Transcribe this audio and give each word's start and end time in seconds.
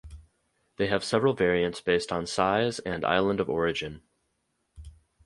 They 0.77 0.87
have 0.87 1.03
several 1.03 1.35
variants 1.35 1.79
based 1.79 2.11
on 2.11 2.25
size 2.25 2.79
and 2.79 3.05
island 3.05 3.39
of 3.39 3.51
origin. 3.51 4.01